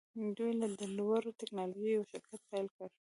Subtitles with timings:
[0.37, 2.89] دوی د لوړې ټیکنالوژۍ یو شرکت پیل کړ